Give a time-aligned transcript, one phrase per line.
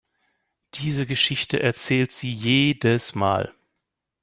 [0.73, 3.53] Diese Geschichte erzählt sie jedes Mal.